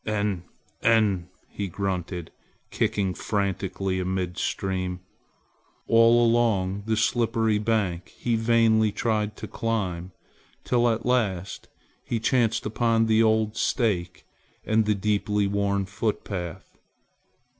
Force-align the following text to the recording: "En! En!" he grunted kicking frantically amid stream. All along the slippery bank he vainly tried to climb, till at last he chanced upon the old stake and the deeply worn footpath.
"En! 0.03 0.43
En!" 0.81 1.29
he 1.47 1.67
grunted 1.67 2.31
kicking 2.71 3.13
frantically 3.13 3.99
amid 3.99 4.35
stream. 4.35 4.99
All 5.87 6.25
along 6.25 6.85
the 6.87 6.97
slippery 6.97 7.59
bank 7.59 8.07
he 8.17 8.35
vainly 8.35 8.91
tried 8.91 9.37
to 9.37 9.47
climb, 9.47 10.11
till 10.63 10.89
at 10.89 11.05
last 11.05 11.67
he 12.03 12.19
chanced 12.19 12.65
upon 12.65 13.05
the 13.05 13.21
old 13.21 13.55
stake 13.55 14.25
and 14.65 14.85
the 14.87 14.95
deeply 14.95 15.45
worn 15.45 15.85
footpath. 15.85 16.79